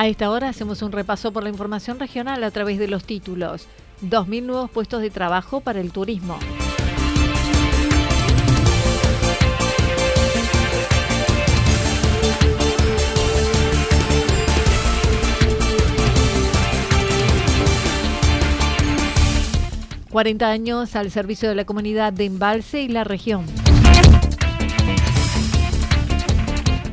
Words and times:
A 0.00 0.06
esta 0.06 0.30
hora 0.30 0.48
hacemos 0.48 0.80
un 0.80 0.92
repaso 0.92 1.30
por 1.30 1.42
la 1.42 1.50
información 1.50 2.00
regional 2.00 2.42
a 2.42 2.50
través 2.50 2.78
de 2.78 2.88
los 2.88 3.04
títulos. 3.04 3.66
2.000 4.00 4.44
nuevos 4.44 4.70
puestos 4.70 5.02
de 5.02 5.10
trabajo 5.10 5.60
para 5.60 5.78
el 5.78 5.92
turismo. 5.92 6.38
40 20.08 20.48
años 20.48 20.96
al 20.96 21.10
servicio 21.10 21.50
de 21.50 21.54
la 21.54 21.66
comunidad 21.66 22.14
de 22.14 22.24
Embalse 22.24 22.80
y 22.80 22.88
la 22.88 23.04
región. 23.04 23.44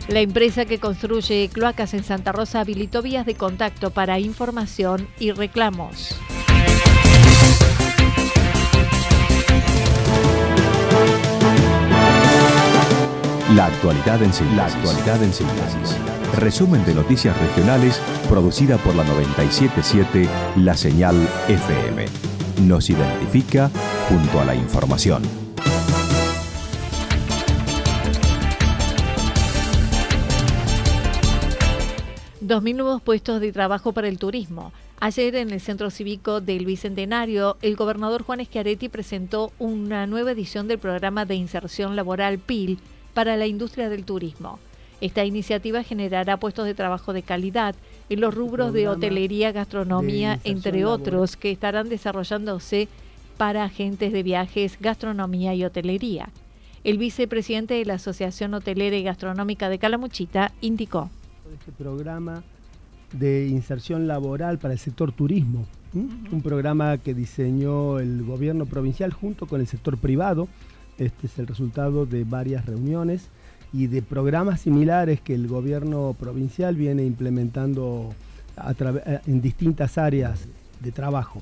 La 0.07 0.21
empresa 0.21 0.65
que 0.65 0.79
construye 0.79 1.49
cloacas 1.51 1.93
en 1.93 2.03
Santa 2.03 2.31
Rosa 2.31 2.61
habilitó 2.61 3.01
vías 3.01 3.25
de 3.25 3.35
contacto 3.35 3.91
para 3.91 4.19
información 4.19 5.07
y 5.19 5.31
reclamos. 5.31 6.15
La 13.53 13.65
actualidad 13.65 14.21
en 14.21 14.33
síntesis. 15.33 15.97
Resumen 16.37 16.85
de 16.85 16.93
noticias 16.93 17.37
regionales 17.39 17.99
producida 18.29 18.77
por 18.77 18.95
la 18.95 19.03
977 19.03 20.27
La 20.57 20.75
Señal 20.75 21.15
FM 21.47 22.05
nos 22.61 22.89
identifica 22.89 23.69
junto 24.09 24.39
a 24.39 24.45
la 24.45 24.55
información. 24.55 25.46
Dos 32.47 32.63
mil 32.63 32.77
nuevos 32.77 33.01
puestos 33.01 33.41
de 33.41 33.51
trabajo 33.51 33.91
para 33.91 34.07
el 34.07 34.19
turismo. 34.19 34.71
Ayer 35.01 35.35
en 35.35 35.51
el 35.51 35.59
Centro 35.59 35.89
Cívico 35.89 36.39
del 36.39 36.65
Bicentenario, 36.65 37.57
el 37.61 37.75
gobernador 37.75 38.23
Juan 38.23 38.39
Schiaretti 38.39 38.87
presentó 38.87 39.51
una 39.59 40.07
nueva 40.07 40.31
edición 40.31 40.69
del 40.69 40.79
programa 40.79 41.25
de 41.25 41.35
inserción 41.35 41.97
laboral 41.97 42.39
PIL 42.39 42.79
para 43.13 43.35
la 43.35 43.47
industria 43.47 43.89
del 43.89 44.05
turismo. 44.05 44.59
Esta 45.01 45.25
iniciativa 45.25 45.83
generará 45.83 46.37
puestos 46.37 46.65
de 46.65 46.73
trabajo 46.73 47.11
de 47.11 47.21
calidad 47.21 47.75
en 48.09 48.21
los 48.21 48.33
rubros 48.33 48.71
de 48.71 48.87
hotelería, 48.87 49.51
gastronomía, 49.51 50.39
entre 50.45 50.85
otros, 50.85 51.35
que 51.35 51.51
estarán 51.51 51.89
desarrollándose 51.89 52.87
para 53.35 53.65
agentes 53.65 54.13
de 54.13 54.23
viajes, 54.23 54.77
gastronomía 54.79 55.53
y 55.53 55.65
hotelería. 55.65 56.29
El 56.85 56.97
vicepresidente 56.97 57.73
de 57.73 57.83
la 57.83 57.95
Asociación 57.95 58.53
Hotelera 58.53 58.95
y 58.95 59.03
Gastronómica 59.03 59.67
de 59.67 59.79
Calamuchita 59.79 60.53
indicó. 60.61 61.09
Este 61.53 61.71
programa 61.71 62.43
de 63.13 63.47
inserción 63.47 64.07
laboral 64.07 64.57
para 64.57 64.73
el 64.73 64.79
sector 64.79 65.11
turismo, 65.11 65.65
un 65.93 66.41
programa 66.41 66.97
que 66.97 67.13
diseñó 67.13 67.99
el 67.99 68.23
gobierno 68.23 68.65
provincial 68.65 69.13
junto 69.13 69.45
con 69.45 69.61
el 69.61 69.67
sector 69.67 69.97
privado. 69.97 70.47
Este 70.97 71.27
es 71.27 71.39
el 71.39 71.47
resultado 71.47 72.05
de 72.05 72.23
varias 72.23 72.65
reuniones 72.65 73.29
y 73.71 73.87
de 73.87 74.01
programas 74.01 74.61
similares 74.61 75.21
que 75.21 75.35
el 75.35 75.47
gobierno 75.47 76.15
provincial 76.19 76.75
viene 76.75 77.05
implementando 77.05 78.13
eh, 78.57 79.19
en 79.25 79.41
distintas 79.41 79.97
áreas 79.97 80.47
de 80.81 80.91
trabajo. 80.91 81.41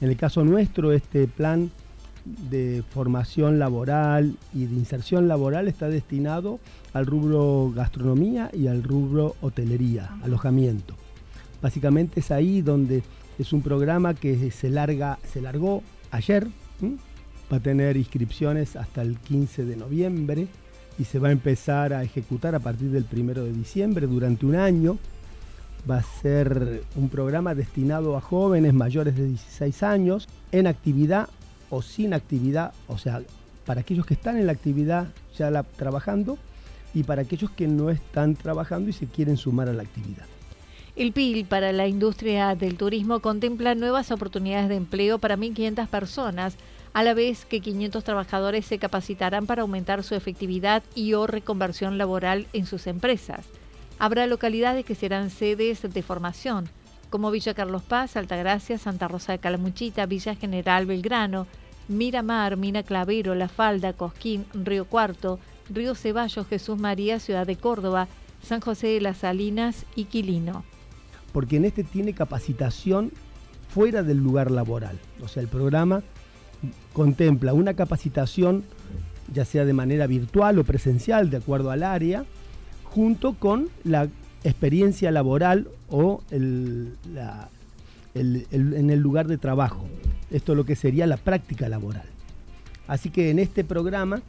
En 0.00 0.08
el 0.08 0.16
caso 0.16 0.44
nuestro, 0.44 0.92
este 0.92 1.26
plan 1.26 1.70
de 2.24 2.82
formación 2.90 3.58
laboral 3.58 4.36
y 4.54 4.66
de 4.66 4.74
inserción 4.74 5.28
laboral 5.28 5.68
está 5.68 5.88
destinado 5.88 6.60
al 6.92 7.06
rubro 7.06 7.72
gastronomía 7.74 8.50
y 8.52 8.68
al 8.68 8.82
rubro 8.82 9.34
hotelería, 9.40 10.10
alojamiento. 10.22 10.94
Básicamente 11.60 12.20
es 12.20 12.30
ahí 12.30 12.62
donde 12.62 13.02
es 13.38 13.52
un 13.52 13.62
programa 13.62 14.14
que 14.14 14.50
se, 14.50 14.70
larga, 14.70 15.18
se 15.32 15.40
largó 15.40 15.82
ayer, 16.10 16.46
va 17.52 17.56
a 17.56 17.60
tener 17.60 17.96
inscripciones 17.96 18.76
hasta 18.76 19.02
el 19.02 19.18
15 19.18 19.64
de 19.64 19.76
noviembre 19.76 20.48
y 20.98 21.04
se 21.04 21.18
va 21.18 21.28
a 21.28 21.32
empezar 21.32 21.92
a 21.92 22.02
ejecutar 22.02 22.54
a 22.54 22.60
partir 22.60 22.90
del 22.90 23.04
primero 23.04 23.44
de 23.44 23.52
diciembre 23.52 24.06
durante 24.06 24.46
un 24.46 24.56
año. 24.56 24.98
Va 25.90 25.98
a 25.98 26.02
ser 26.02 26.84
un 26.94 27.08
programa 27.08 27.54
destinado 27.54 28.16
a 28.16 28.20
jóvenes 28.20 28.72
mayores 28.72 29.16
de 29.16 29.26
16 29.26 29.82
años 29.82 30.28
en 30.52 30.68
actividad 30.68 31.28
o 31.72 31.80
sin 31.80 32.12
actividad, 32.12 32.74
o 32.86 32.98
sea, 32.98 33.22
para 33.64 33.80
aquellos 33.80 34.04
que 34.04 34.12
están 34.12 34.36
en 34.36 34.46
la 34.46 34.52
actividad 34.52 35.08
ya 35.38 35.50
la, 35.50 35.62
trabajando 35.62 36.36
y 36.92 37.04
para 37.04 37.22
aquellos 37.22 37.50
que 37.50 37.66
no 37.66 37.88
están 37.88 38.36
trabajando 38.36 38.90
y 38.90 38.92
se 38.92 39.06
quieren 39.06 39.38
sumar 39.38 39.70
a 39.70 39.72
la 39.72 39.82
actividad. 39.82 40.26
El 40.96 41.12
PIL 41.12 41.46
para 41.46 41.72
la 41.72 41.88
industria 41.88 42.54
del 42.54 42.76
turismo 42.76 43.20
contempla 43.20 43.74
nuevas 43.74 44.10
oportunidades 44.10 44.68
de 44.68 44.76
empleo 44.76 45.18
para 45.18 45.38
1.500 45.38 45.88
personas 45.88 46.56
a 46.92 47.02
la 47.02 47.14
vez 47.14 47.46
que 47.46 47.60
500 47.60 48.04
trabajadores 48.04 48.66
se 48.66 48.78
capacitarán 48.78 49.46
para 49.46 49.62
aumentar 49.62 50.02
su 50.02 50.14
efectividad 50.14 50.82
y 50.94 51.14
o 51.14 51.26
reconversión 51.26 51.96
laboral 51.96 52.46
en 52.52 52.66
sus 52.66 52.86
empresas. 52.86 53.46
Habrá 53.98 54.26
localidades 54.26 54.84
que 54.84 54.94
serán 54.94 55.30
sedes 55.30 55.80
de 55.80 56.02
formación, 56.02 56.68
como 57.08 57.30
Villa 57.30 57.54
Carlos 57.54 57.82
Paz, 57.82 58.16
Altagracia, 58.16 58.76
Santa 58.76 59.08
Rosa 59.08 59.32
de 59.32 59.38
Calamuchita, 59.38 60.04
Villa 60.04 60.34
General 60.34 60.84
Belgrano, 60.84 61.46
Miramar, 61.92 62.56
Mina 62.56 62.82
Clavero, 62.82 63.34
La 63.34 63.48
Falda, 63.48 63.92
Cosquín, 63.92 64.46
Río 64.52 64.84
Cuarto, 64.86 65.38
Río 65.68 65.94
Ceballos, 65.94 66.46
Jesús 66.46 66.78
María, 66.78 67.18
Ciudad 67.18 67.46
de 67.46 67.56
Córdoba, 67.56 68.08
San 68.42 68.60
José 68.60 68.88
de 68.88 69.00
las 69.00 69.18
Salinas 69.18 69.86
y 69.94 70.04
Quilino. 70.04 70.64
Porque 71.32 71.56
en 71.56 71.64
este 71.64 71.84
tiene 71.84 72.12
capacitación 72.12 73.12
fuera 73.68 74.02
del 74.02 74.18
lugar 74.18 74.50
laboral. 74.50 74.98
O 75.22 75.28
sea, 75.28 75.42
el 75.42 75.48
programa 75.48 76.02
contempla 76.92 77.54
una 77.54 77.74
capacitación, 77.74 78.64
ya 79.32 79.44
sea 79.44 79.64
de 79.64 79.72
manera 79.72 80.06
virtual 80.06 80.58
o 80.58 80.64
presencial, 80.64 81.30
de 81.30 81.38
acuerdo 81.38 81.70
al 81.70 81.82
área, 81.82 82.24
junto 82.84 83.34
con 83.34 83.70
la 83.84 84.08
experiencia 84.44 85.10
laboral 85.10 85.68
o 85.88 86.22
en 88.14 88.90
el 88.90 89.00
lugar 89.00 89.26
de 89.26 89.38
trabajo. 89.38 89.86
Esto 90.30 90.52
es 90.52 90.56
lo 90.56 90.64
que 90.64 90.76
sería 90.76 91.06
la 91.06 91.16
práctica 91.16 91.68
laboral. 91.68 92.06
Así 92.86 93.10
que 93.10 93.30
en 93.30 93.38
este 93.38 93.64
programa, 93.64 94.22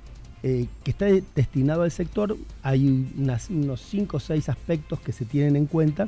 eh, 0.44 0.68
que 0.84 0.92
está 0.92 1.08
destinado 1.36 1.84
al 1.84 1.92
sector, 1.92 2.38
hay 2.62 3.10
unos 3.18 3.82
5 3.82 4.18
o 4.18 4.20
6 4.20 4.50
aspectos 4.50 5.00
que 5.00 5.12
se 5.12 5.26
tienen 5.26 5.56
en 5.56 5.66
cuenta, 5.66 6.08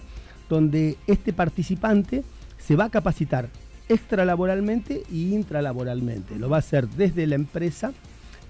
donde 0.49 0.97
este 1.07 1.33
participante 1.33 2.23
se 2.57 2.75
va 2.75 2.85
a 2.85 2.89
capacitar 2.89 3.49
extralaboralmente 3.89 5.03
y 5.11 5.33
intralaboralmente. 5.33 6.37
Lo 6.37 6.49
va 6.49 6.57
a 6.57 6.59
hacer 6.59 6.87
desde 6.87 7.27
la 7.27 7.35
empresa 7.35 7.93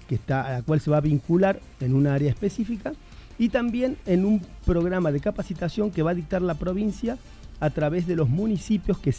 que 0.08 0.14
está, 0.14 0.42
a 0.46 0.52
la 0.52 0.62
cual 0.62 0.80
se 0.80 0.90
va 0.90 0.98
a 0.98 1.00
vincular 1.00 1.60
en 1.80 1.94
un 1.94 2.06
área 2.06 2.30
específica 2.30 2.92
y 3.38 3.48
también 3.48 3.96
en 4.06 4.24
un 4.24 4.40
programa 4.64 5.12
de 5.12 5.20
capacitación 5.20 5.90
que 5.90 6.02
va 6.02 6.12
a 6.12 6.14
dictar 6.14 6.42
la 6.42 6.54
provincia 6.54 7.18
a 7.60 7.70
través 7.70 8.06
de 8.06 8.16
los 8.16 8.28
municipios 8.28 8.98
que, 8.98 9.14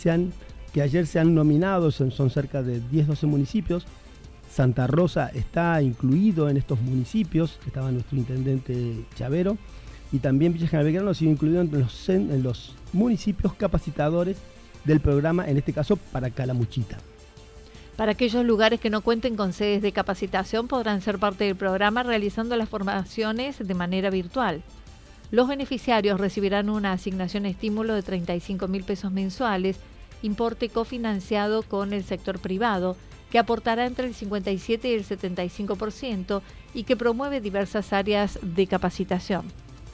que 0.73 0.81
ayer 0.81 1.07
se 1.07 1.19
han 1.19 1.33
nominado, 1.33 1.91
son, 1.91 2.29
cerca 2.29 2.61
de 2.63 2.81
10-12 2.81 3.27
municipios 3.27 3.85
Santa 4.49 4.87
Rosa 4.87 5.29
está 5.35 5.81
incluido 5.83 6.49
en 6.49 6.57
estos 6.57 6.81
municipios, 6.81 7.59
estaba 7.67 7.91
nuestro 7.91 8.17
intendente 8.17 9.05
Chavero, 9.15 9.57
y 10.11 10.19
también 10.19 10.53
Villa 10.53 10.67
General 10.67 11.07
ha 11.09 11.13
sido 11.13 11.31
incluido 11.31 11.61
en 11.61 11.71
los, 11.71 12.09
en 12.09 12.41
los 12.41 12.73
municipios 12.93 13.53
capacitadores 13.53 14.37
del 14.83 14.99
programa, 14.99 15.47
en 15.47 15.57
este 15.57 15.73
caso 15.73 15.97
para 15.97 16.29
Calamuchita. 16.29 16.97
Para 17.97 18.13
aquellos 18.13 18.45
lugares 18.45 18.79
que 18.79 18.89
no 18.89 19.01
cuenten 19.01 19.35
con 19.35 19.53
sedes 19.53 19.81
de 19.81 19.91
capacitación 19.91 20.67
podrán 20.67 21.01
ser 21.01 21.19
parte 21.19 21.43
del 21.43 21.55
programa 21.55 22.03
realizando 22.03 22.55
las 22.55 22.69
formaciones 22.69 23.57
de 23.59 23.73
manera 23.73 24.09
virtual. 24.09 24.63
Los 25.29 25.49
beneficiarios 25.49 26.19
recibirán 26.19 26.69
una 26.69 26.93
asignación 26.93 27.45
estímulo 27.45 27.93
de 27.93 28.01
35 28.01 28.67
mil 28.69 28.83
pesos 28.83 29.11
mensuales, 29.11 29.77
importe 30.21 30.69
cofinanciado 30.69 31.63
con 31.63 31.91
el 31.91 32.03
sector 32.05 32.39
privado, 32.39 32.95
que 33.29 33.37
aportará 33.37 33.85
entre 33.85 34.07
el 34.07 34.13
57 34.13 34.89
y 34.89 34.93
el 34.93 35.03
75% 35.03 36.41
y 36.73 36.83
que 36.83 36.95
promueve 36.95 37.41
diversas 37.41 37.91
áreas 37.91 38.39
de 38.41 38.67
capacitación. 38.67 39.43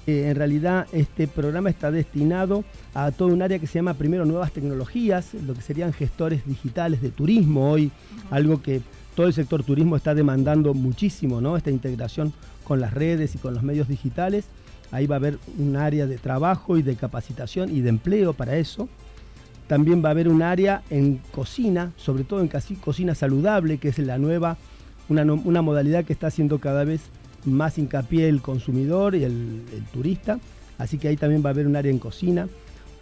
Eh, 0.06 0.28
en 0.30 0.36
realidad 0.36 0.86
este 0.92 1.28
programa 1.28 1.72
está 1.72 1.90
destinado 1.90 2.64
a 2.94 3.12
todo 3.12 3.30
un 3.30 3.42
área 3.42 3.58
que 3.58 3.66
se 3.66 3.76
llama 3.76 3.96
primero 3.96 4.26
nuevas 4.26 4.52
tecnologías, 4.52 5.34
lo 5.34 5.56
que 5.56 5.62
serían 5.62 5.94
gestores 5.94 6.46
digitales 6.46 7.02
de 7.02 7.10
turismo 7.10 7.72
hoy, 7.72 7.90
algo 8.30 8.62
que 8.62 8.82
todo 9.16 9.26
el 9.26 9.34
sector 9.34 9.64
turismo 9.64 9.96
está 9.96 10.14
demandando 10.14 10.76
muchísimo, 10.76 11.42
¿no? 11.42 11.58
Esta 11.58 11.72
integración 11.72 12.34
con 12.64 12.82
las 12.82 12.94
redes 12.94 13.34
y 13.34 13.38
con 13.40 13.54
los 13.54 13.64
medios 13.64 13.88
digitales. 13.88 14.46
Ahí 14.94 15.08
va 15.08 15.16
a 15.16 15.18
haber 15.18 15.40
un 15.58 15.76
área 15.76 16.06
de 16.06 16.20
trabajo 16.20 16.78
y 16.78 16.84
de 16.84 16.96
capacitación 16.96 17.76
y 17.76 17.82
de 17.82 17.90
empleo 17.90 18.34
para 18.34 18.58
eso. 18.58 18.88
También 19.66 20.06
va 20.06 20.10
a 20.10 20.12
haber 20.12 20.28
un 20.28 20.44
área 20.44 20.84
en 20.92 21.20
cocina, 21.32 21.92
sobre 21.98 22.24
todo 22.24 22.42
en 22.42 22.48
cocina 22.48 23.16
saludable, 23.16 23.80
que 23.80 23.88
es 23.88 23.98
la 23.98 24.20
nueva, 24.20 24.56
una, 25.10 25.62
modalidad 25.64 26.06
que 26.06 26.14
está 26.14 26.28
haciendo 26.28 26.60
cada 26.60 26.84
vez 26.84 27.02
más 27.44 27.80
hincapié 27.80 28.30
el 28.30 28.44
consumidor 28.44 29.16
y 29.16 29.24
el, 29.24 29.64
turista, 29.92 30.40
así 30.78 31.00
que 31.00 31.08
ahí 31.08 31.18
también 31.18 31.44
va 31.44 31.50
a 31.50 31.54
haber 31.54 31.66
un 31.66 31.76
área 31.76 31.92
en 31.92 31.98
cocina. 31.98 32.48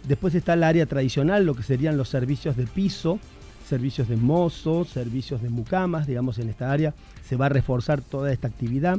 Después 0.08 0.34
está 0.34 0.54
el 0.54 0.62
área 0.62 0.86
tradicional, 0.86 1.44
lo 1.44 1.54
que 1.54 1.62
serían 1.62 1.98
los 1.98 2.08
servicios 2.08 2.56
de 2.56 2.66
piso, 2.66 3.18
servicios 3.68 4.08
de 4.08 4.16
mozo, 4.16 4.86
servicios 4.86 5.42
de 5.42 5.50
mucamas, 5.50 6.06
digamos 6.06 6.38
en 6.38 6.48
esta 6.48 6.72
área 6.72 6.94
se 7.22 7.36
va 7.36 7.46
a 7.46 7.50
reforzar 7.50 8.00
toda 8.00 8.32
esta 8.32 8.48
actividad. 8.48 8.98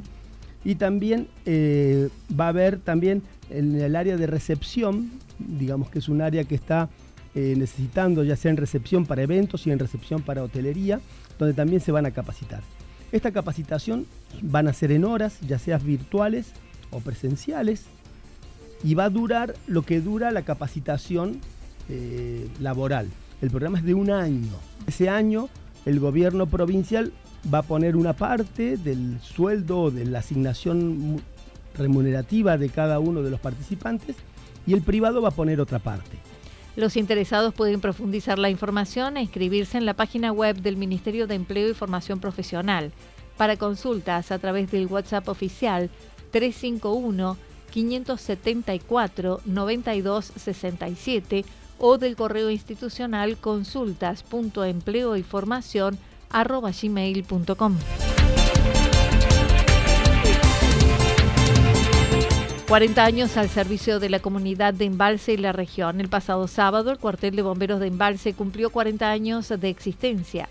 Y 0.66 0.76
también 0.76 1.28
eh, 1.46 2.10
va 2.40 2.46
a 2.46 2.50
haber 2.50 2.80
también 2.80 3.22
en 3.50 3.80
el 3.80 3.96
área 3.96 4.18
de 4.18 4.28
recepción, 4.28 5.12
digamos 5.38 5.90
que 5.90 6.00
es 6.00 6.08
un 6.08 6.22
área 6.22 6.44
que 6.46 6.56
está 6.56 6.90
eh, 7.36 7.56
necesitando 7.58 8.24
ya 8.24 8.36
sea 8.36 8.52
en 8.52 8.58
recepción 8.58 9.06
para 9.06 9.24
eventos 9.24 9.66
y 9.66 9.72
en 9.72 9.80
recepción 9.80 10.22
para 10.22 10.44
hotelería, 10.44 11.02
donde 11.40 11.54
también 11.54 11.82
se 11.82 11.92
van 11.92 12.06
a 12.06 12.12
capacitar. 12.12 12.62
Esta 13.12 13.32
capacitación 13.32 14.06
van 14.42 14.68
a 14.68 14.74
ser 14.74 14.92
en 14.92 15.04
horas, 15.04 15.40
ya 15.42 15.60
sea 15.60 15.78
virtuales 15.78 16.52
o 16.92 17.00
presenciales, 17.00 17.86
y 18.84 18.94
va 18.94 19.06
a 19.06 19.10
durar 19.10 19.56
lo 19.68 19.82
que 19.84 20.02
dura 20.02 20.32
la 20.32 20.44
capacitación 20.44 21.40
eh, 21.90 22.48
laboral. 22.60 23.08
El 23.42 23.50
programa 23.50 23.80
es 23.80 23.84
de 23.84 23.94
un 23.94 24.12
año. 24.12 24.54
Ese 24.88 25.10
año 25.10 25.50
el 25.86 26.00
gobierno 26.00 26.48
provincial 26.48 27.12
va 27.52 27.58
a 27.60 27.64
poner 27.64 27.96
una 27.96 28.14
parte 28.14 28.78
del 28.78 29.20
sueldo, 29.22 29.92
de 29.92 30.06
la 30.06 30.20
asignación 30.20 31.22
remunerativa 31.76 32.58
de 32.58 32.70
cada 32.70 33.00
uno 33.00 33.24
de 33.24 33.32
los 33.32 33.40
participantes 33.40 34.16
y 34.66 34.74
el 34.74 34.82
privado 34.82 35.22
va 35.22 35.30
a 35.30 35.32
poner 35.32 35.60
otra 35.60 35.80
parte. 35.80 36.18
Los 36.76 36.98
interesados 36.98 37.54
pueden 37.54 37.82
profundizar 37.82 38.40
la 38.40 38.50
información 38.50 39.18
e 39.18 39.22
inscribirse 39.22 39.78
en 39.78 39.86
la 39.86 39.94
página 39.94 40.32
web 40.32 40.58
del 40.58 40.76
Ministerio 40.76 41.28
de 41.28 41.36
Empleo 41.36 41.70
y 41.70 41.76
Formación 41.76 42.20
Profesional. 42.20 42.92
Para 43.38 43.58
consultas 43.58 44.32
a 44.32 44.40
través 44.40 44.72
del 44.72 44.88
WhatsApp 44.88 45.30
oficial 45.30 45.92
351 46.32 47.38
574 47.72 49.42
9267 49.46 51.46
o 51.80 51.98
del 51.98 52.16
correo 52.16 52.50
institucional 52.50 53.38
consultas.empleoyformación.com. 56.34 57.78
40 62.68 63.06
años 63.06 63.38
al 63.38 63.50
servicio 63.50 64.00
de 64.00 64.10
la 64.10 64.20
comunidad 64.20 64.74
de 64.74 64.86
Embalse 64.86 65.34
y 65.34 65.38
la 65.38 65.52
región. 65.52 66.02
El 66.02 66.10
pasado 66.10 66.48
sábado, 66.48 66.90
el 66.90 66.98
cuartel 66.98 67.36
de 67.36 67.44
bomberos 67.44 67.80
de 67.80 67.88
Embalse 67.88 68.34
cumplió 68.34 68.72
40 68.72 69.12
años 69.12 69.50
de 69.50 69.70
existencia. 69.70 70.50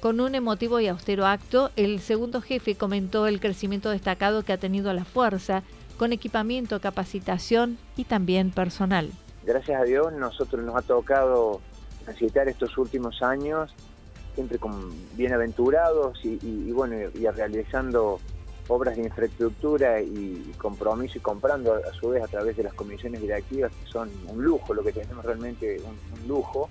Con 0.00 0.20
un 0.20 0.34
emotivo 0.34 0.80
y 0.80 0.88
austero 0.88 1.26
acto, 1.26 1.70
el 1.76 2.00
segundo 2.00 2.40
jefe 2.40 2.74
comentó 2.74 3.28
el 3.28 3.38
crecimiento 3.38 3.90
destacado 3.90 4.42
que 4.42 4.52
ha 4.52 4.58
tenido 4.58 4.92
la 4.92 5.04
fuerza, 5.04 5.62
con 5.96 6.12
equipamiento, 6.12 6.80
capacitación 6.80 7.78
y 7.96 8.04
también 8.04 8.50
personal. 8.50 9.10
Gracias 9.44 9.80
a 9.80 9.84
Dios, 9.84 10.12
nosotros 10.14 10.64
nos 10.64 10.74
ha 10.74 10.82
tocado 10.82 11.60
transitar 12.04 12.48
estos 12.48 12.76
últimos 12.78 13.22
años 13.22 13.72
siempre 14.34 14.58
con 14.58 14.90
bienaventurados 15.16 16.24
y, 16.24 16.38
y 16.42 16.72
bueno, 16.72 16.96
y 17.14 17.26
realizando 17.26 18.20
obras 18.70 18.96
de 18.96 19.02
infraestructura 19.02 20.00
y, 20.00 20.52
compromiso 20.56 21.18
y 21.18 21.20
comprando 21.20 21.74
a, 21.74 21.92
su 21.92 22.10
vez 22.10 22.22
a 22.22 22.28
través 22.28 22.56
de 22.56 22.62
las 22.62 22.74
comisiones 22.74 23.20
directivas, 23.20 23.72
que 23.72 23.90
son 23.90 24.10
un 24.28 24.42
lujo, 24.42 24.72
lo 24.72 24.82
que 24.82 24.92
tenemos 24.92 25.24
realmente 25.24 25.80
un, 25.80 26.28
lujo, 26.28 26.68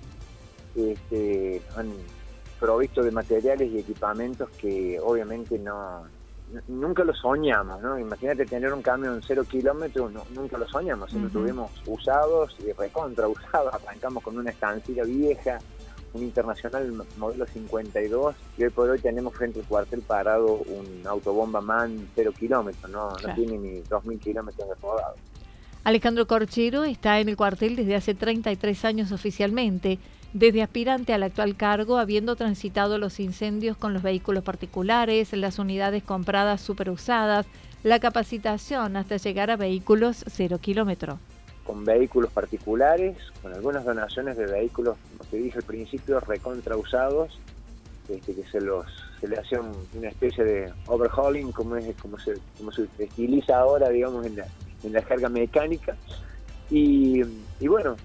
este, 0.74 1.60
han 1.76 1.92
provisto 2.58 3.02
de 3.02 3.10
materiales 3.10 3.70
y 3.70 3.78
equipamientos 3.78 4.48
que 4.50 4.98
obviamente 5.00 5.58
no, 5.58 6.04
nunca 6.68 7.04
lo 7.04 7.14
soñamos, 7.14 7.80
¿no? 7.82 7.98
Imagínate 7.98 8.46
tener 8.46 8.72
un 8.72 8.82
camión 8.82 9.20
cero 9.26 9.44
kilómetros, 9.48 10.12
nunca 10.30 10.56
lo 10.56 10.68
soñamos, 10.68 11.10
siempre 11.10 11.30
tuvimos 11.30 11.70
usados 11.86 12.56
y 12.60 12.72
recontra 12.72 13.28
usados, 13.28 13.74
arrancamos 13.84 14.22
con 14.22 14.38
una 14.38 14.50
estancia 14.50 15.04
vieja, 15.04 15.58
un 16.12 16.22
internacional 16.22 17.04
modelo 17.18 17.46
52 17.46 18.34
y 18.58 18.64
hoy 18.64 18.70
por 18.70 18.88
hoy 18.90 18.98
tenemos 18.98 19.34
frente 19.34 19.60
al 19.60 19.66
cuartel 19.66 20.02
parado 20.02 20.54
un 20.54 21.06
autobomba 21.06 21.60
MAN 21.60 22.08
0 22.14 22.32
kilómetros, 22.38 22.90
no, 22.90 23.10
no 23.10 23.34
tiene 23.34 23.58
ni 23.58 23.80
2.000 23.82 24.18
kilómetros 24.18 24.68
de 24.68 24.74
rodado. 24.74 25.14
Alejandro 25.82 26.26
Corchero 26.26 26.84
está 26.84 27.20
en 27.20 27.28
el 27.30 27.36
cuartel 27.36 27.74
desde 27.74 27.96
hace 27.96 28.14
33 28.14 28.84
años 28.84 29.12
oficialmente, 29.12 29.98
desde 30.34 30.62
aspirante 30.62 31.14
al 31.14 31.22
actual 31.22 31.56
cargo, 31.56 31.96
habiendo 31.96 32.36
transitado 32.36 32.98
los 32.98 33.18
incendios 33.18 33.76
con 33.76 33.94
los 33.94 34.02
vehículos 34.02 34.44
particulares, 34.44 35.32
las 35.32 35.58
unidades 35.58 36.02
compradas 36.02 36.60
superusadas, 36.60 37.46
la 37.82 37.98
capacitación 37.98 38.96
hasta 38.96 39.16
llegar 39.16 39.50
a 39.50 39.56
vehículos 39.56 40.24
0 40.28 40.58
kilómetros 40.60 41.18
con 41.70 41.84
vehículos 41.84 42.32
particulares, 42.32 43.16
con 43.42 43.54
algunas 43.54 43.84
donaciones 43.84 44.36
de 44.36 44.46
vehículos, 44.46 44.96
como 45.08 45.30
te 45.30 45.36
dije 45.36 45.58
al 45.58 45.64
principio, 45.64 46.18
recontrausados, 46.18 47.38
este, 48.08 48.34
que 48.34 48.42
se 48.44 48.60
los 48.60 48.86
se 49.20 49.28
le 49.28 49.36
hace 49.36 49.56
una 49.94 50.08
especie 50.08 50.42
de 50.42 50.72
overhauling, 50.86 51.52
como 51.52 51.76
es 51.76 51.94
como 51.96 52.18
se, 52.18 52.34
como 52.58 52.72
estiliza 52.98 53.56
ahora, 53.56 53.88
digamos, 53.90 54.26
en 54.26 54.36
la, 54.36 54.46
en 54.82 54.92
la 54.94 55.02
jerga 55.02 55.28
mecánica. 55.28 55.94
Y, 56.70 57.22
bueno, 57.60 57.96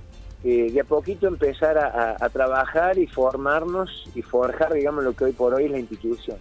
eh, 0.44 0.70
de 0.72 0.82
a 0.82 0.84
poquito 0.84 1.28
empezar 1.28 1.78
a, 1.80 2.30
trabajar 2.30 3.00
y 3.00 3.08
formarnos 3.08 4.10
y 4.14 4.22
forjar, 4.22 4.74
digamos, 4.74 5.04
lo 5.04 5.14
que 5.14 5.24
hoy 5.24 5.32
por 5.32 5.56
hoy 5.56 5.66
es 5.66 5.72
la 5.72 5.80
institución. 5.80 6.38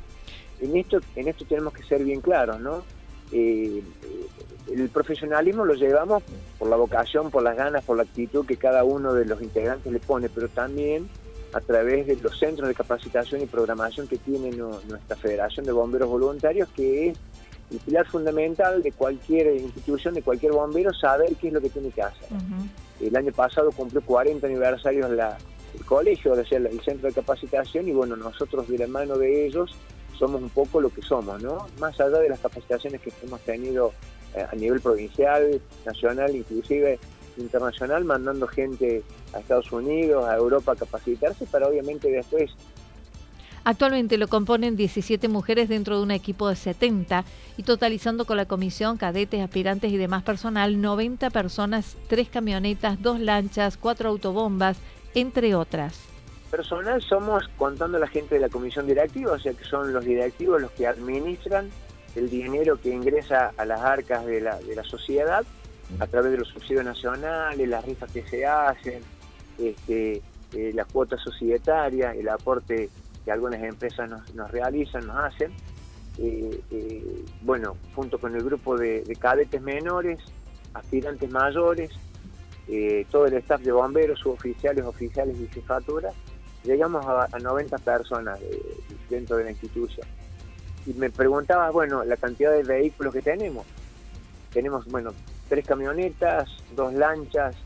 En 0.61 0.77
esto, 0.77 0.99
en 1.17 1.29
esto 1.29 1.47
tenemos 1.47 1.73
que 1.73 1.85
ser 1.85 2.05
bien 2.05 2.21
claros, 2.21 2.61
¿no? 2.61 2.83
Eh, 3.33 3.83
el 4.73 4.89
profesionalismo 4.89 5.65
lo 5.65 5.75
llevamos 5.75 6.23
por 6.59 6.69
la 6.69 6.77
vocación, 6.77 7.31
por 7.31 7.43
las 7.43 7.57
ganas, 7.57 7.85
por 7.85 7.97
la 7.97 8.05
actitud 8.05 8.47
que 8.47 8.57
cada 8.57 8.85
uno 8.85 9.13
de 9.13 9.25
los 9.27 9.43
integrantes 9.43 9.93
le 9.93 10.01
pone, 10.01 10.29
pero 10.29 10.49
también 10.49 11.09
a 11.53 11.61
través 11.61 12.07
de 12.07 12.17
los 12.17 12.39
centros 12.39 12.67
de 12.69 12.75
capacitación 12.75 13.41
y 13.43 13.47
programación 13.47 14.09
que 14.09 14.19
tiene 14.19 14.51
nuestra 14.51 15.17
Federación 15.17 15.65
de 15.67 15.73
Bomberos 15.73 16.09
Voluntarios, 16.09 16.69
que 16.71 17.09
es 17.09 17.19
el 17.71 17.79
pilar 17.79 18.07
fundamental 18.07 18.83
de 18.83 18.93
cualquier 18.93 19.55
institución, 19.55 20.15
de 20.15 20.23
cualquier 20.23 20.53
bombero, 20.53 20.93
saber 20.93 21.35
qué 21.41 21.49
es 21.49 21.55
lo 21.55 21.61
que 21.61 21.71
tiene 21.71 21.91
que 21.91 22.03
hacer. 22.03 22.29
El 23.01 23.17
año 23.17 23.33
pasado 23.33 23.71
cumplió 23.71 24.01
40 24.03 24.47
aniversarios 24.47 25.11
la, 25.11 25.39
el 25.75 25.85
colegio, 25.85 26.33
o 26.33 26.45
sea, 26.45 26.59
el 26.59 26.81
centro 26.81 27.09
de 27.09 27.15
capacitación, 27.15 27.89
y 27.89 27.93
bueno, 27.93 28.17
nosotros 28.17 28.69
de 28.69 28.79
la 28.79 28.87
mano 28.87 29.17
de 29.17 29.47
ellos 29.47 29.77
somos 30.19 30.43
un 30.43 30.51
poco 30.51 30.81
lo 30.81 30.91
que 30.91 31.03
somos, 31.03 31.43
¿no? 31.43 31.67
Más 31.79 31.99
allá 32.01 32.19
de 32.19 32.29
las 32.29 32.41
capacitaciones 32.41 33.01
que 33.01 33.13
hemos 33.23 33.41
tenido 33.41 33.93
eh, 34.35 34.45
a 34.51 34.55
nivel 34.55 34.81
provincial, 34.81 35.61
nacional, 35.85 36.35
inclusive 36.35 36.99
internacional, 37.37 38.05
mandando 38.05 38.47
gente 38.47 39.03
a 39.33 39.41
Estados 39.41 39.71
Unidos, 39.73 40.27
a 40.27 40.37
Europa 40.37 40.73
a 40.73 40.77
capacitarse 40.77 41.47
para 41.47 41.69
obviamente 41.69 42.11
después 42.11 42.53
Actualmente 43.67 44.19
lo 44.19 44.29
componen 44.29 44.77
17 44.77 45.27
mujeres 45.29 45.71
dentro 45.71 45.97
de 45.97 46.03
un 46.03 46.11
equipo 46.11 46.51
de 46.51 46.57
70 46.57 47.25
y 47.57 47.63
totalizando 47.63 48.27
con 48.27 48.37
la 48.37 48.45
comisión, 48.45 48.99
cadetes, 48.99 49.41
aspirantes 49.41 49.91
y 49.91 49.97
demás 49.97 50.23
personal, 50.23 50.83
90 50.83 51.31
personas, 51.31 51.97
3 52.09 52.29
camionetas, 52.29 53.01
2 53.01 53.21
lanchas, 53.21 53.79
4 53.79 54.11
autobombas, 54.11 54.77
entre 55.15 55.55
otras 55.55 56.14
personal 56.57 57.03
somos 57.03 57.49
contando 57.59 57.97
a 57.97 58.01
la 58.01 58.07
gente 58.07 58.37
de 58.37 58.41
la 58.41 58.49
comisión 58.49 58.87
directiva, 58.87 59.33
o 59.33 59.39
sea 59.41 59.53
que 59.55 59.65
son 59.65 59.93
los 59.93 60.05
directivos 60.05 60.63
los 60.63 60.71
que 60.71 60.87
administran 60.87 61.69
el 62.15 62.31
dinero 62.31 62.81
que 62.81 62.91
ingresa 62.91 63.53
a 63.57 63.65
las 63.65 63.81
arcas 63.81 64.25
de 64.25 64.41
la, 64.41 64.61
de 64.61 64.77
la 64.77 64.85
sociedad 64.85 65.45
a 65.99 66.07
través 66.07 66.31
de 66.31 66.39
los 66.39 66.47
subsidios 66.47 66.85
nacionales, 66.85 67.69
las 67.69 67.85
rifas 67.85 68.09
que 68.13 68.23
se 68.23 68.47
hacen, 68.47 69.03
este, 69.59 70.23
eh, 70.53 70.71
la 70.73 70.85
cuota 70.85 71.19
societaria, 71.19 72.13
el 72.13 72.29
aporte 72.29 72.89
que 73.25 73.33
algunas 73.33 73.61
empresas 73.61 74.09
nos, 74.09 74.51
realizan, 74.53 75.09
nos 75.09 75.25
hacen. 75.25 75.51
Eh, 76.19 76.61
eh, 76.71 77.25
bueno, 77.43 77.77
junto 77.97 78.21
con 78.21 78.37
el 78.37 78.45
grupo 78.45 78.79
de, 78.79 79.03
cadetes 79.19 79.61
menores, 79.61 80.21
aspirantes 80.73 81.29
mayores, 81.33 81.91
todo 83.11 83.27
el 83.27 83.35
staff 83.35 83.61
de 83.61 83.73
bomberos, 83.73 84.21
suboficiales, 84.21 84.85
oficiales 84.85 85.37
y 85.41 85.49
jefaturas, 85.49 86.15
llegamos 86.65 87.05
a, 87.07 87.39
90 87.39 87.79
personas 87.79 88.39
dentro 89.09 89.37
de 89.37 89.45
la 89.45 89.51
institución. 89.51 90.07
Y 90.87 90.93
me 90.95 91.11
preguntaba, 91.11 91.71
bueno, 91.71 92.05
la 92.05 92.17
cantidad 92.17 92.53
de 92.53 92.63
vehículos 92.63 93.13
que 93.13 93.23
tenemos. 93.23 93.65
Tenemos, 94.53 94.87
bueno, 94.87 95.13
tres 95.49 95.67
camionetas, 95.67 96.51
dos 96.75 96.93
lanchas, 96.95 97.57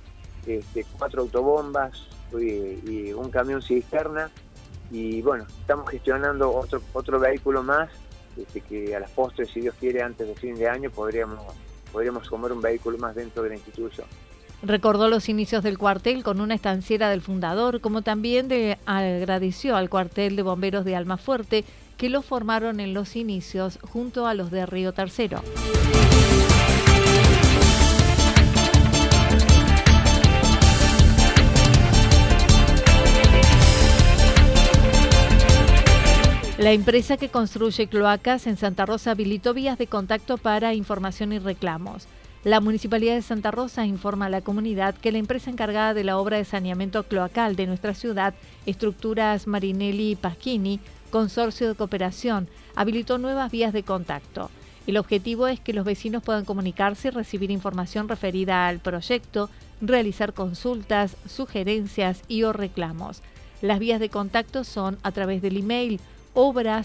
este, 0.46 0.84
cuatro 0.96 1.22
autobombas 1.22 2.06
y, 2.32 3.12
un 3.12 3.30
camión 3.30 3.62
cisterna. 3.62 4.30
Y 4.90 5.20
bueno, 5.22 5.46
estamos 5.60 5.90
gestionando 5.90 6.54
otro, 6.54 6.80
otro 6.92 7.18
vehículo 7.18 7.62
más, 7.62 7.90
este, 8.36 8.60
que 8.60 8.94
a 8.94 9.00
las 9.00 9.10
postres, 9.10 9.50
si 9.50 9.60
Dios 9.60 9.74
quiere, 9.78 10.02
antes 10.02 10.26
de 10.26 10.34
fin 10.34 10.54
de 10.54 10.68
año 10.68 10.90
podríamos, 10.90 11.40
podríamos 11.92 12.28
comer 12.28 12.52
un 12.52 12.62
vehículo 12.62 12.96
más 12.98 13.14
dentro 13.14 13.42
de 13.42 13.50
la 13.50 13.54
institución. 13.56 14.06
Recordó 14.62 15.08
los 15.08 15.28
inicios 15.28 15.62
del 15.62 15.78
cuartel 15.78 16.24
con 16.24 16.40
una 16.40 16.54
estanciera 16.54 17.10
del 17.10 17.22
fundador, 17.22 17.80
como 17.80 18.02
también 18.02 18.48
de, 18.48 18.76
agradeció 18.86 19.76
al 19.76 19.88
cuartel 19.88 20.34
de 20.34 20.42
bomberos 20.42 20.84
de 20.84 20.96
Almafuerte, 20.96 21.64
que 21.96 22.10
lo 22.10 22.22
formaron 22.22 22.80
en 22.80 22.92
los 22.92 23.14
inicios 23.14 23.78
junto 23.82 24.26
a 24.26 24.34
los 24.34 24.50
de 24.50 24.66
Río 24.66 24.92
Tercero. 24.92 25.42
La 36.58 36.72
empresa 36.72 37.16
que 37.16 37.28
construye 37.28 37.86
cloacas 37.86 38.48
en 38.48 38.56
Santa 38.56 38.84
Rosa 38.84 39.12
habilitó 39.12 39.54
vías 39.54 39.78
de 39.78 39.86
contacto 39.86 40.38
para 40.38 40.74
información 40.74 41.32
y 41.32 41.38
reclamos. 41.38 42.08
La 42.44 42.60
Municipalidad 42.60 43.14
de 43.14 43.22
Santa 43.22 43.50
Rosa 43.50 43.84
informa 43.84 44.26
a 44.26 44.30
la 44.30 44.42
comunidad 44.42 44.94
que 44.94 45.10
la 45.10 45.18
empresa 45.18 45.50
encargada 45.50 45.92
de 45.92 46.04
la 46.04 46.18
obra 46.18 46.36
de 46.36 46.44
saneamiento 46.44 47.02
cloacal 47.02 47.56
de 47.56 47.66
nuestra 47.66 47.94
ciudad, 47.94 48.32
Estructuras 48.64 49.48
Marinelli 49.48 50.12
y 50.12 50.16
Pasquini, 50.16 50.78
Consorcio 51.10 51.66
de 51.66 51.74
Cooperación, 51.74 52.48
habilitó 52.76 53.18
nuevas 53.18 53.50
vías 53.50 53.72
de 53.72 53.82
contacto. 53.82 54.50
El 54.86 54.98
objetivo 54.98 55.48
es 55.48 55.58
que 55.58 55.72
los 55.72 55.84
vecinos 55.84 56.22
puedan 56.22 56.44
comunicarse 56.44 57.08
y 57.08 57.10
recibir 57.10 57.50
información 57.50 58.08
referida 58.08 58.68
al 58.68 58.78
proyecto, 58.78 59.50
realizar 59.80 60.32
consultas, 60.32 61.16
sugerencias 61.26 62.22
y 62.28 62.44
o 62.44 62.52
reclamos. 62.52 63.20
Las 63.62 63.80
vías 63.80 63.98
de 63.98 64.10
contacto 64.10 64.62
son 64.62 64.96
a 65.02 65.10
través 65.10 65.42
del 65.42 65.56
email 65.56 66.00
obra 66.34 66.84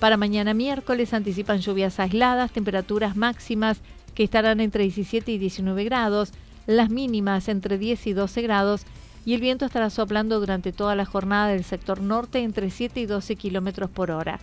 Para 0.01 0.17
mañana 0.17 0.55
miércoles 0.55 1.13
anticipan 1.13 1.61
lluvias 1.61 2.01
aisladas, 2.01 2.51
temperaturas 2.51 3.15
máximas 3.15 3.81
que 4.15 4.25
estarán 4.25 4.61
entre 4.61 4.85
17 4.85 5.33
y 5.33 5.39
19 5.39 5.85
grados, 5.85 6.33
las 6.67 6.89
mínimas 6.89 7.49
entre 7.49 7.77
10 7.77 8.07
y 8.07 8.13
12 8.15 8.43
grados 8.43 8.83
y 9.27 9.35
el 9.35 9.43
viento 9.43 9.67
estará 9.67 9.91
soplando 9.91 10.41
durante 10.41 10.73
toda 10.73 10.95
la 10.95 11.05
jornada 11.05 11.49
del 11.49 11.65
sector 11.65 12.01
norte 12.01 12.39
entre 12.39 12.71
7 12.71 13.01
y 13.01 13.07
12 13.07 13.37
kilómetros 13.37 13.91
por 13.91 14.11
hora. 14.11 14.41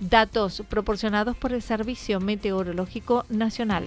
Datos 0.00 0.62
proporcionados 0.68 1.36
por 1.36 1.54
el 1.54 1.62
Servicio 1.62 2.20
Meteorológico 2.20 3.24
Nacional. 3.30 3.86